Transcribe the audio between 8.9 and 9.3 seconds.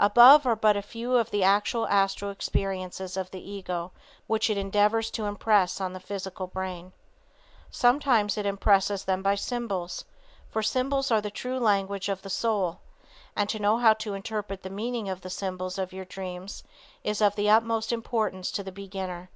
them